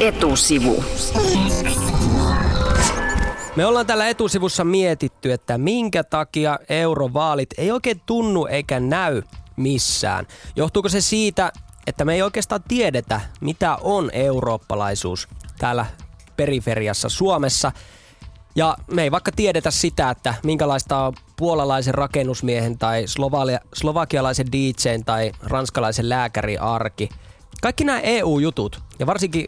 [0.00, 0.84] Etusivu.
[3.56, 9.22] Me ollaan tällä etusivussa mietitty, että minkä takia eurovaalit ei oikein tunnu eikä näy
[9.56, 10.26] missään.
[10.56, 11.52] Johtuuko se siitä,
[11.86, 15.28] että me ei oikeastaan tiedetä, mitä on eurooppalaisuus
[15.58, 15.86] täällä
[16.36, 17.72] periferiassa Suomessa.
[18.56, 25.04] Ja me ei vaikka tiedetä sitä, että minkälaista on puolalaisen rakennusmiehen tai slovalia, slovakialaisen DJn
[25.04, 27.08] tai ranskalaisen lääkärin arki.
[27.62, 29.46] Kaikki nämä EU-jutut ja varsinkin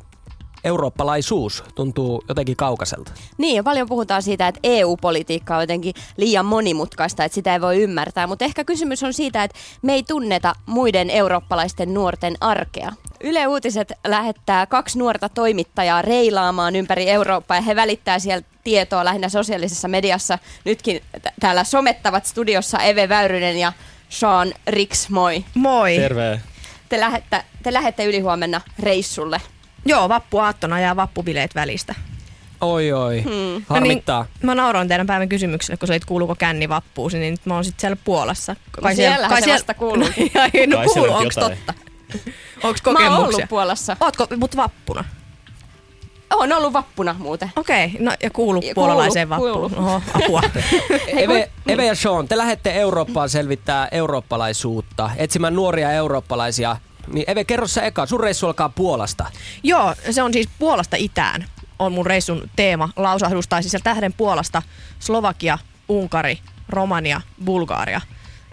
[0.64, 3.12] eurooppalaisuus tuntuu jotenkin kaukaiselta.
[3.38, 7.82] Niin, ja paljon puhutaan siitä, että EU-politiikka on jotenkin liian monimutkaista, että sitä ei voi
[7.82, 8.26] ymmärtää.
[8.26, 12.92] Mutta ehkä kysymys on siitä, että me ei tunneta muiden eurooppalaisten nuorten arkea.
[13.24, 19.28] Yle Uutiset lähettää kaksi nuorta toimittajaa reilaamaan ympäri Eurooppaa ja he välittää siellä tietoa lähinnä
[19.28, 20.38] sosiaalisessa mediassa.
[20.64, 23.72] Nytkin t- täällä somettavat studiossa Eve Väyrynen ja
[24.08, 25.44] Sean Rix, moi.
[25.54, 25.96] Moi.
[25.96, 26.40] Terve.
[26.88, 29.40] Te lähette, te lähette ylihuomenna reissulle.
[29.84, 31.94] Joo, vappuaattona ja vappubileet välistä.
[32.60, 33.64] Oi oi, hmm.
[33.68, 34.18] harmittaa.
[34.20, 37.46] No niin, mä nauroin teidän päivän kysymykselle, kun se olit kuuluuko känni vappuusi, niin nyt
[37.46, 38.56] mä oon sitten siellä Puolassa.
[38.82, 40.08] No siellähän se vasta kuuluu.
[40.08, 40.22] No,
[40.66, 41.58] no Kai kuuluu, siellä onks jotain.
[41.66, 41.74] totta?
[42.62, 43.36] Onks Mä oon kokemuksia?
[43.36, 43.96] ollut Puolassa.
[44.00, 45.04] Ootko, mut vappuna?
[46.34, 47.52] On ollut vappuna muuten.
[47.56, 49.70] Okei, okay, no ja kuulu Ja puolalaiseen kuulu, vappuun.
[49.70, 49.88] kuulu.
[49.88, 50.42] Oho, apua.
[51.16, 56.76] Eve, Eve ja Sean, te lähette Eurooppaan selvittää eurooppalaisuutta, etsimään nuoria eurooppalaisia.
[57.06, 59.26] Niin Eve, kerro sä eka, sun reissu alkaa Puolasta.
[59.62, 61.44] Joo, se on siis Puolasta itään
[61.78, 64.62] on mun reissun teema, lausahdus, tai siis tähden Puolasta,
[64.98, 65.58] Slovakia,
[65.88, 68.00] Unkari, Romania, Bulgaria.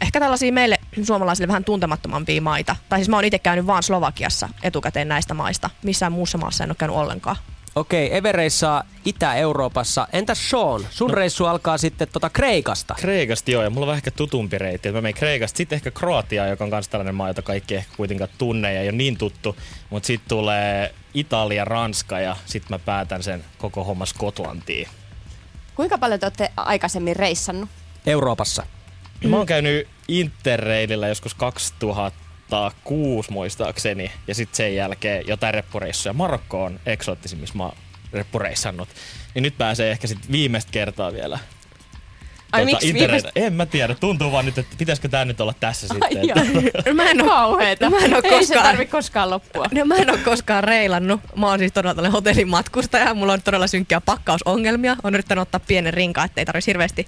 [0.01, 2.75] Ehkä tällaisia meille suomalaisille vähän tuntemattomampia maita.
[2.89, 5.69] Tai siis mä oon itse käynyt vaan Slovakiassa etukäteen näistä maista.
[5.83, 7.35] Missään muussa maassa en ole käynyt ollenkaan.
[7.75, 10.07] Okei, Eve reissaa Itä-Euroopassa.
[10.13, 12.95] Entäs Sean, sun reissu alkaa sitten tota Kreikasta.
[12.99, 14.91] Kreikasta joo, ja mulla on vähän ehkä tutumpi reitti.
[14.91, 18.29] Mä menen Kreikasta, sitten ehkä Kroatiaa, joka on myös tällainen maa, jota kaikki ehkä kuitenkaan
[18.37, 19.55] tunne ja ei ole niin tuttu.
[19.89, 24.87] Mutta sitten tulee Italia, Ranska ja sitten mä päätän sen koko homma Skotlantiin.
[25.75, 27.69] Kuinka paljon te olette aikaisemmin reissannut?
[28.05, 28.63] Euroopassa.
[29.23, 29.29] Mm.
[29.29, 31.33] Mä oon käynyt Interrailillä joskus
[32.49, 36.13] 2006 muistaakseni, ja sitten sen jälkeen jotain reppureissuja.
[36.13, 37.75] Marokko on eksoottisin, missä mä oon
[38.13, 38.89] reppureissannut.
[39.35, 41.39] Niin nyt pääsee ehkä sitten viimeistä kertaa vielä.
[42.51, 43.31] Ai miksi Interrail- viimeistä?
[43.35, 46.27] En mä tiedä, tuntuu vaan nyt, että pitäisikö tää nyt olla tässä Ai sitten.
[46.27, 46.93] joo.
[46.93, 47.89] Mä en oo, Kauheeta.
[47.89, 49.65] Mä en oo Ei se koskaan- tarvi koskaan loppua.
[49.71, 51.21] no, mä en ole koskaan reilannut.
[51.35, 53.13] Mä oon siis todella tällainen hotellin matkustaja.
[53.13, 54.95] Mulla on todella synkkiä pakkausongelmia.
[55.03, 57.07] On yrittänyt ottaa pienen rinka, ettei tarvitsisi hirveästi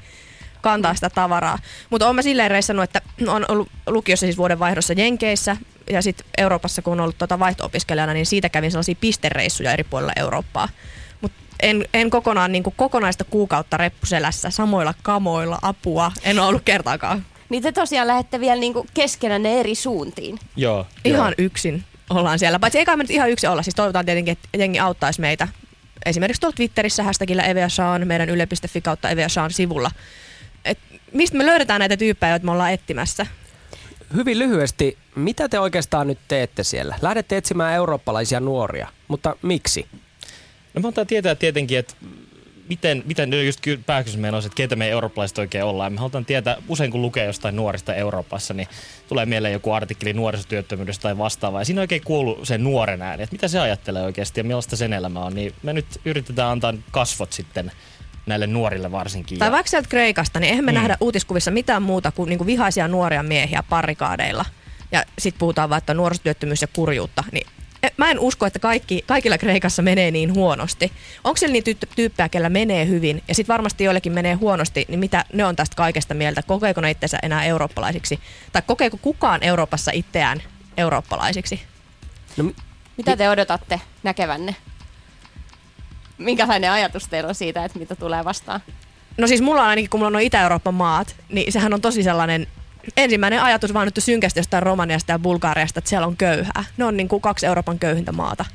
[0.62, 1.58] kantaa sitä tavaraa.
[1.90, 5.58] Mutta oon mä silleen reissannut, että on ollut lukiossa siis vuoden vaihdossa Jenkeissä
[5.90, 10.14] ja sitten Euroopassa, kun on ollut tota vaihto-opiskelijana, niin siitä kävin sellaisia pistereissuja eri puolilla
[10.16, 10.70] Eurooppaa.
[11.22, 17.26] Mutta en, en kokonaan niin kokonaista kuukautta reppuselässä, samoilla kamoilla, apua, en ole ollut kertaakaan.
[17.50, 20.40] Niin te tosiaan lähette vielä niinku keskenänne eri suuntiin.
[20.56, 21.46] Joo, Ihan joo.
[21.46, 22.60] yksin ollaan siellä.
[22.60, 23.64] Paitsi eikä me nyt ihan yksin olla.
[23.64, 25.48] Siis toivotaan tietenkin, että jengi auttaisi meitä.
[26.06, 29.92] Esimerkiksi tuolla Twitterissä hashtagillä Eve ja Sean, meidän yle.fi kautta Eve ja Sean sivulla.
[31.14, 33.26] Mistä me löydetään näitä tyyppejä, joita me ollaan etsimässä?
[34.16, 36.96] Hyvin lyhyesti, mitä te oikeastaan nyt teette siellä?
[37.02, 39.88] Lähdette etsimään eurooppalaisia nuoria, mutta miksi?
[40.74, 41.94] No mä halutaan tietää tietenkin, että
[42.70, 45.94] miten, miten just ky- pääkysymys meillä on, se, että keitä me eurooppalaiset oikein ollaan.
[45.94, 48.68] Me halutaan tietää, usein kun lukee jostain nuorista Euroopassa, niin
[49.08, 51.62] tulee mieleen joku artikkeli nuorisotyöttömyydestä tai vastaavaa.
[51.62, 54.94] Ja siinä oikein kuuluu se nuoren ääni, että mitä se ajattelee oikeasti ja millaista sen
[54.94, 55.34] elämä on.
[55.36, 57.72] Niin me nyt yritetään antaa kasvot sitten
[58.26, 59.40] näille nuorille varsinkin.
[59.40, 60.76] Tai vaikka sieltä Kreikasta, niin eihän me mm.
[60.76, 64.46] nähdä uutiskuvissa mitään muuta kuin niinku vihaisia nuoria miehiä parikaadeilla.
[64.92, 67.24] Ja sitten puhutaan vaan, että nuorisotyöttömyys ja kurjuutta.
[67.32, 67.48] Niin
[67.84, 70.92] e- Mä en usko, että kaikki, kaikilla Kreikassa menee niin huonosti.
[71.24, 75.00] Onko siellä niitä tyy- tyyppejä, kellä menee hyvin, ja sitten varmasti joillekin menee huonosti, niin
[75.00, 76.42] mitä ne on tästä kaikesta mieltä?
[76.42, 78.20] Kokeeko ne itsensä enää eurooppalaisiksi?
[78.52, 80.42] Tai kokeeko kukaan Euroopassa itseään
[80.78, 81.62] eurooppalaisiksi?
[82.38, 82.56] No, mi-
[82.98, 84.56] Mitä te odotatte näkevänne?
[86.24, 88.62] Minkälainen ajatus teillä on siitä, että mitä tulee vastaan?
[89.18, 92.48] No siis mulla on ainakin, kun mulla on Itä-Euroopan maat, niin sehän on tosi sellainen
[92.98, 96.64] ensimmäinen ajatus vaan nyt synkästi jostain Romaniasta ja Bulgariasta, että siellä on köyhää.
[96.78, 98.46] Ne on niin kuin kaksi Euroopan köyhintä maata.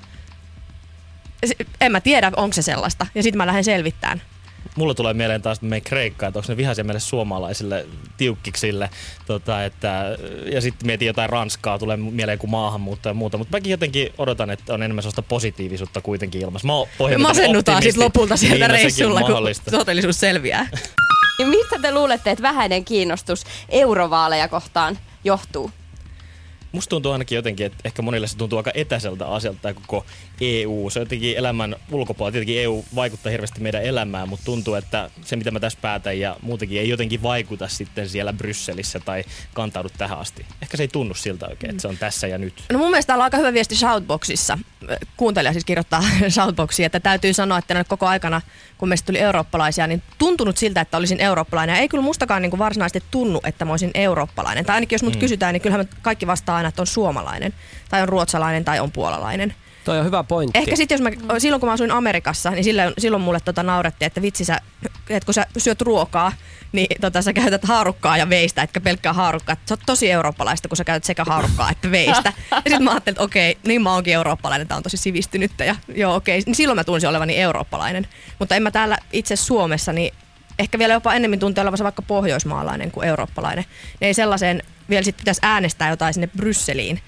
[1.80, 3.06] En mä tiedä, onko se sellaista.
[3.14, 4.22] Ja sitten mä lähden selvittämään.
[4.76, 7.87] Mulla tulee mieleen taas meidän Kreikkaa, että onko ne vihaisia meille suomalaisille
[8.17, 8.90] tiukkiksille.
[9.26, 10.19] Tota, että,
[10.52, 13.38] ja sitten mietin jotain Ranskaa, tulee mieleen kuin maahanmuutto ja muuta.
[13.38, 16.67] Mutta mäkin jotenkin odotan, että on enemmän sellaista positiivisuutta kuitenkin ilmassa.
[16.67, 16.88] Mä oon
[17.19, 19.37] Masennutaan sitten lopulta sieltä niin, no, reissulla, kun
[19.70, 20.69] todellisuus selviää.
[21.50, 25.70] Mistä te luulette, että vähäinen kiinnostus eurovaaleja kohtaan johtuu?
[26.76, 30.06] Musta tuntuu ainakin jotenkin, että ehkä monille se tuntuu aika etäiseltä asialta tämä koko
[30.40, 30.90] EU.
[30.90, 32.32] Se on jotenkin elämän ulkopuolella.
[32.32, 36.37] Tietenkin EU vaikuttaa hirveästi meidän elämään, mutta tuntuu, että se mitä mä tässä päätän ja
[36.43, 39.25] muutenkin ei jotenkin vaikuta sitten siellä Brysselissä tai
[39.55, 40.46] kantaudu tähän asti.
[40.62, 42.64] Ehkä se ei tunnu siltä oikein, että se on tässä ja nyt.
[42.73, 44.58] No mun mielestä täällä on aika hyvä viesti Shoutboxissa.
[45.17, 48.40] Kuuntelija siis kirjoittaa Shoutboxiin, että täytyy sanoa, että koko aikana,
[48.78, 51.75] kun meistä tuli eurooppalaisia, niin tuntunut siltä, että olisin eurooppalainen.
[51.75, 54.64] Ja ei kyllä mustakaan niin kuin varsinaisesti tunnu, että mä olisin eurooppalainen.
[54.64, 55.20] Tai ainakin jos mut mm.
[55.20, 57.54] kysytään, niin kyllähän kaikki vastaa aina, että on suomalainen,
[57.88, 59.54] tai on ruotsalainen, tai on puolalainen.
[59.84, 60.58] Toi on hyvä pointti.
[60.58, 64.06] Ehkä sitten jos mä, silloin kun mä asuin Amerikassa, niin silloin, silloin mulle tota naurettiin,
[64.06, 64.60] että vitsi sä,
[65.10, 66.32] että kun sä syöt ruokaa,
[66.72, 69.56] niin tota, sä käytät haarukkaa ja veistä, etkä pelkkää haarukkaa.
[69.66, 72.32] Se on tosi eurooppalaista, kun sä käytät sekä haarukkaa että veistä.
[72.50, 75.76] Ja sitten mä ajattelin, että okei, niin mä oonkin eurooppalainen, tää on tosi sivistynyt ja
[75.94, 76.42] joo okei.
[76.46, 78.08] Niin silloin mä tunsin olevani eurooppalainen.
[78.38, 80.14] Mutta en mä täällä itse Suomessa, niin
[80.58, 83.64] ehkä vielä jopa enemmän tuntee olevansa vaikka pohjoismaalainen kuin eurooppalainen.
[84.00, 87.00] Niin ei sellaiseen vielä sitten pitäisi äänestää jotain sinne Brysseliin.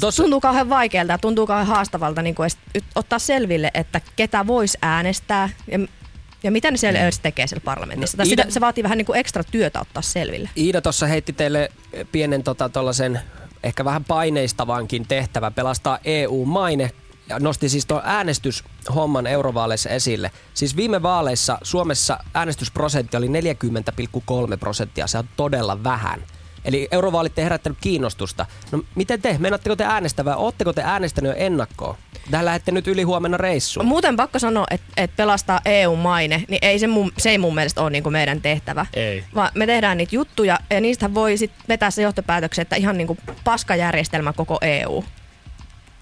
[0.00, 0.22] Tossa...
[0.22, 2.50] Tuntuu kauhean vaikealta ja tuntuu kauhean haastavalta niin kuin
[2.94, 5.78] ottaa selville, että ketä voisi äänestää ja,
[6.42, 7.06] ja mitä ne siellä mm.
[7.22, 8.18] tekee siellä parlamentissa.
[8.18, 8.42] No, Iida...
[8.42, 10.50] sitä, se vaatii vähän niin kuin ekstra työtä ottaa selville.
[10.56, 11.68] Iida tuossa heitti teille
[12.12, 12.70] pienen tota,
[13.62, 16.90] ehkä vähän paineistavankin tehtävä pelastaa EU-maine
[17.40, 20.30] nosti siis tuon äänestyshomman eurovaaleissa esille.
[20.54, 26.22] Siis viime vaaleissa Suomessa äänestysprosentti oli 40,3 prosenttia, se on todella vähän.
[26.64, 28.46] Eli eurovaalit ei herättänyt kiinnostusta.
[28.70, 29.36] No miten te?
[29.38, 31.96] Menaatteko te äänestä vai ootteko te äänestänyt jo ennakkoon?
[32.30, 33.86] Tähän lähdette nyt yli huomenna reissuun.
[33.86, 37.82] Muuten pakko sanoa, että, että pelastaa EU-maine, niin ei se, mun, se ei mun mielestä
[37.82, 38.86] ole niin kuin meidän tehtävä.
[38.94, 39.24] Ei.
[39.34, 43.06] Vaan me tehdään niitä juttuja ja niistä voi sitten vetää se johtopäätöksen, että ihan niin
[43.06, 45.04] kuin paskajärjestelmä koko EU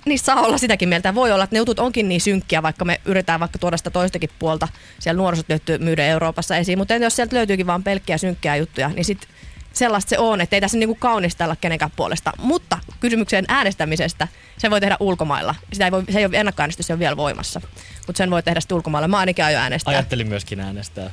[0.06, 1.14] niistä saa olla sitäkin mieltä.
[1.14, 4.30] Voi olla, että ne jutut onkin niin synkkiä, vaikka me yritetään vaikka tuoda sitä toistakin
[4.38, 4.68] puolta
[4.98, 6.78] siellä nuorisotyöttömyyden Euroopassa esiin.
[6.78, 9.30] Mutta jos sieltä löytyykin vain pelkkiä synkkiä juttuja, niin sitten
[9.72, 12.32] sellaista se on, että ei tässä niinku kaunistella kenenkään puolesta.
[12.38, 15.54] Mutta kysymykseen äänestämisestä, se voi tehdä ulkomailla.
[15.72, 17.60] Sitä ei voi, se ei ole ennakkoäänestys, se on vielä voimassa.
[18.06, 19.08] Mutta sen voi tehdä sitten ulkomailla.
[19.08, 19.92] Mä ainakin aion äänestää.
[19.92, 21.10] Ajattelin myöskin äänestää.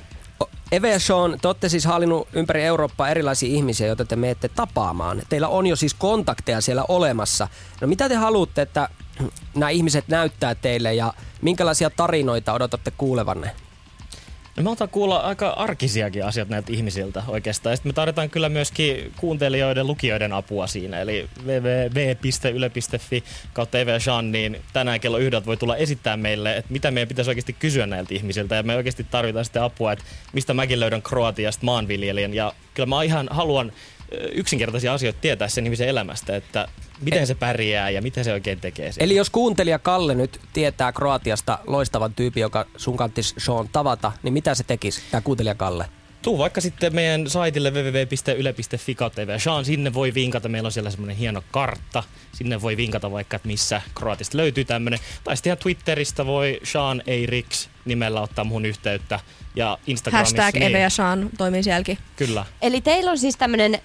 [0.72, 5.22] Eve ja Sean, te olette siis hallinnut ympäri Eurooppaa erilaisia ihmisiä, joita te menette tapaamaan.
[5.30, 7.48] Teillä on jo siis kontakteja siellä olemassa.
[7.82, 8.90] No mitä te haluatte, että
[9.56, 13.56] nämä ihmiset näyttää teille ja minkälaisia tarinoita odotatte kuulevanne?
[14.58, 17.72] No me halutaan kuulla aika arkisiakin asioita näiltä ihmisiltä oikeastaan.
[17.72, 21.02] Ja sitten me tarvitaan kyllä myöskin kuuntelijoiden, lukijoiden apua siinä.
[21.02, 23.24] Eli www.yle.fi
[23.54, 27.08] kautta Eve ja Jean, niin tänään kello yhdeltä voi tulla esittää meille, että mitä meidän
[27.08, 28.56] pitäisi oikeasti kysyä näiltä ihmisiltä.
[28.56, 32.34] Ja me oikeasti tarvitaan sitten apua, että mistä mäkin löydän Kroatiasta maanviljelijän.
[32.34, 33.72] Ja kyllä mä ihan haluan
[34.32, 36.68] yksinkertaisia asioita tietää sen ihmisen elämästä, että
[37.02, 38.92] miten se pärjää ja mitä se oikein tekee.
[38.92, 39.06] Siellä.
[39.06, 44.34] Eli jos kuuntelija Kalle nyt tietää Kroatiasta loistavan tyypin, joka sun kanttis Sean tavata, niin
[44.34, 45.86] mitä se tekisi, tämä kuuntelija Kalle?
[46.22, 51.18] Tuu vaikka sitten meidän saitille www.yle.fi kautta Sean, sinne voi vinkata, meillä on siellä semmoinen
[51.18, 52.04] hieno kartta,
[52.34, 55.00] sinne voi vinkata vaikka, että missä Kroatista löytyy tämmöinen.
[55.24, 59.20] Tai sitten ihan Twitteristä voi Sean Eiriks nimellä ottaa muhun yhteyttä.
[59.56, 60.42] Ja Instagramissa.
[60.42, 60.70] Hashtag niin.
[60.70, 61.98] Eve ja Sean toimii sielläkin.
[62.16, 62.46] Kyllä.
[62.62, 63.82] Eli teillä on siis tämmöinen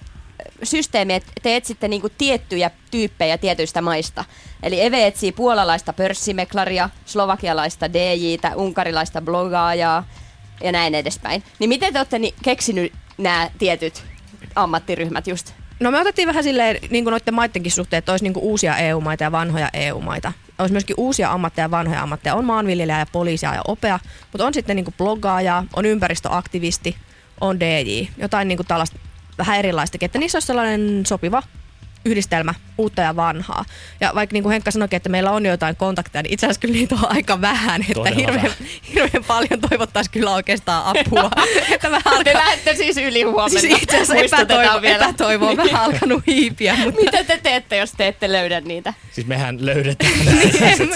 [0.63, 4.25] systeemi, että te etsitte niinku tiettyjä tyyppejä tietyistä maista.
[4.63, 10.07] Eli Eve etsii puolalaista pörssimeklaria, slovakialaista DJtä, unkarilaista blogaajaa
[10.63, 11.43] ja näin edespäin.
[11.59, 14.03] Niin miten te olette ni- keksinyt nämä tietyt
[14.55, 15.53] ammattiryhmät just?
[15.79, 18.77] No me otettiin vähän silleen niin kuin noiden maidenkin suhteen, että olisi niin kuin uusia
[18.77, 20.33] EU-maita ja vanhoja EU-maita.
[20.59, 22.35] Olisi myöskin uusia ammatteja ja vanhoja ammatteja.
[22.35, 23.99] On maanviljelijä ja poliisia ja opea,
[24.31, 26.95] mutta on sitten niin kuin blogaaja, on ympäristöaktivisti,
[27.41, 28.99] on DJ, jotain niin kuin tällaista
[29.37, 31.43] vähän erilaistakin, että niissä olisi sellainen sopiva
[32.05, 33.65] yhdistelmä uutta ja vanhaa.
[34.01, 36.73] Ja vaikka niin kuin Henkka sanoikin, että meillä on jotain kontakteja, niin itse asiassa kyllä
[36.73, 38.51] niitä on aika vähän, että hirveän,
[38.95, 41.31] hirveän paljon toivottaisiin kyllä oikeastaan apua.
[41.73, 42.23] että vähän alkaa...
[42.23, 43.59] Te lähdette siis yli huomenna.
[43.59, 45.05] Siis itse asiassa epätoivo, vielä.
[45.05, 46.75] epätoivo on vähän alkanut hiipiä.
[46.75, 47.01] Mutta...
[47.01, 48.93] Mitä te teette, jos te ette löydä niitä?
[49.11, 50.11] Siis mehän löydetään.
[50.25, 50.51] niin,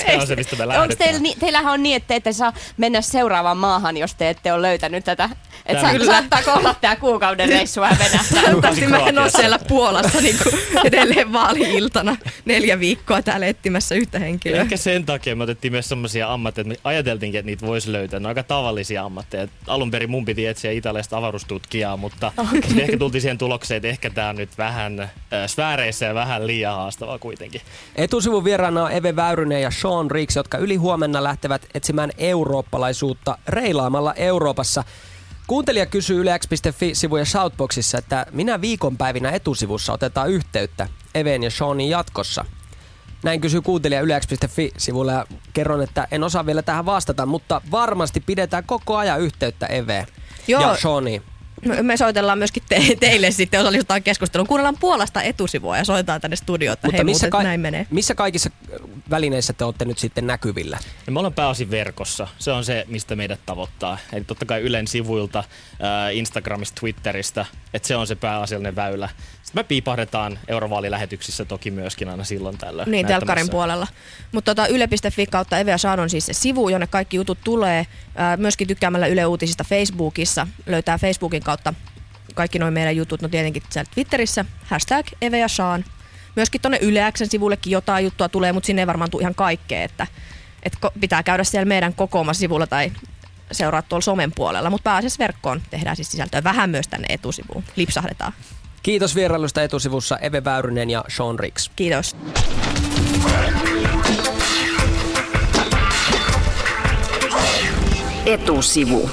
[0.06, 2.54] se on se, mistä me Onko teillä, ni, teillähän on niin, että te ette saa
[2.78, 5.30] mennä seuraavaan maahan, jos te ette ole löytänyt tätä?
[5.66, 8.42] Että sa- saattaa olla tämä kuukauden reissu vähän venähtää.
[8.44, 11.34] Toivottavasti mä en ole siellä Puolassa niin kuin edelleen
[11.68, 14.62] vaali-iltana neljä viikkoa täällä etsimässä yhtä henkilöä.
[14.62, 18.20] Ehkä sen takia me otettiin myös sellaisia ammatteja, että me ajateltiinkin, että niitä voisi löytää.
[18.20, 19.48] Ne on aika tavallisia ammatteja.
[19.68, 22.82] Alun perin mun piti etsiä italialaista avaruustutkijaa, mutta okay.
[22.82, 25.10] ehkä tultiin siihen tulokseen, että ehkä tämä on nyt vähän äh,
[25.48, 27.62] sfääreissä ja vähän liian haastavaa kuitenkin.
[27.96, 34.14] Etusivun vieraana on Eve Väyrynen ja Sean Reeks, jotka yli huomenna lähtevät etsimään eurooppalaisuutta reilaamalla
[34.14, 34.84] Euroopassa.
[35.48, 42.46] Kuuntelija kysyy ylex.fi-sivujen shoutboxissa, että minä viikonpäivinä etusivussa otetaan yhteyttä Even ja Seanin jatkossa.
[43.24, 48.64] Näin kysyy kuuntelija ylex.fi-sivulla ja kerron, että en osaa vielä tähän vastata, mutta varmasti pidetään
[48.64, 50.08] koko ajan yhteyttä Eve
[50.48, 50.62] Joo.
[50.62, 51.24] ja Seaniin.
[51.66, 54.48] No, Me soitellaan myöskin te- teille sitten, osallistutaan keskusteluun.
[54.48, 57.88] Kuunnellaan Puolasta etusivua ja soitetaan tänne studioon, että hei missä, muuten näin menee.
[57.92, 58.50] missä kaikissa
[59.10, 60.80] välineissä te olette nyt sitten näkyvillä?
[61.06, 62.28] Ja me ollaan pääosin verkossa.
[62.40, 63.98] Se on se, mistä meidät tavoittaa.
[64.14, 69.10] Eli totta kai Ylen sivuilta, äh, Instagramista, Twitteristä, että se on se pääasiallinen väylä.
[69.44, 72.92] Sitten me piipahdetaan eurovaalilähetyksissä toki myöskin aina silloin tällöin.
[72.92, 73.88] Niin, telkkarin puolella.
[74.32, 77.88] Mutta tota, yle.fi kautta Eve ja Saan on siis se sivu, jonne kaikki jutut tulee.
[78.16, 80.48] Ää, myöskin tykkäämällä Yle Uutisista Facebookissa.
[80.66, 81.74] Löytää Facebookin kautta
[82.34, 83.22] kaikki noin meidän jutut.
[83.22, 85.86] No tietenkin siellä Twitterissä, hashtag Eve ja Saan.
[86.38, 89.84] Myöskin tuonne Yle Xn sivullekin jotain juttua tulee, mutta sinne ei varmaan tule ihan kaikkea.
[89.84, 90.08] Että,
[90.64, 92.92] että pitää käydä siellä meidän kokoomassa sivulla tai
[93.52, 94.70] seuraa tuolla somen puolella.
[94.70, 97.64] Mutta pääasiassa verkkoon tehdään siis sisältöä vähän myös tänne etusivuun.
[97.76, 98.34] Lipsahdetaan.
[98.84, 101.72] Kiitos vierailusta etusivussa Eve Väyrynen ja Sean Ricks.
[101.76, 102.16] Kiitos.
[108.26, 109.10] Etusivu.